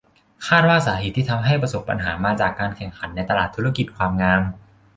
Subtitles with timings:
[0.47, 4.41] คาดว่าสาเหตุที่ทำให้ประสบปัญหามาจากการแข่งขันในตลาดธุรกิจความงาม